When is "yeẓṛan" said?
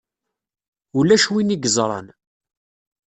1.57-2.07